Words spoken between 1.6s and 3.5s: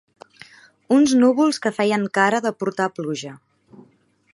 que feien cara de portar pluja.